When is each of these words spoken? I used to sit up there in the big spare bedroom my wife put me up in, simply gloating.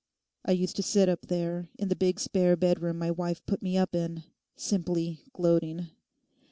I 0.43 0.53
used 0.53 0.77
to 0.77 0.81
sit 0.81 1.09
up 1.09 1.27
there 1.27 1.69
in 1.77 1.89
the 1.89 1.95
big 1.95 2.19
spare 2.19 2.55
bedroom 2.55 2.97
my 2.97 3.11
wife 3.11 3.45
put 3.45 3.61
me 3.61 3.77
up 3.77 3.93
in, 3.93 4.23
simply 4.55 5.19
gloating. 5.31 5.91